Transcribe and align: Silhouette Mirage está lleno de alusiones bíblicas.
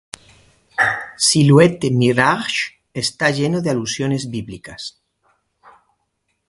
Silhouette 1.27 1.87
Mirage 1.99 2.61
está 3.03 3.25
lleno 3.37 3.57
de 3.61 3.69
alusiones 3.73 4.23
bíblicas. 4.35 4.81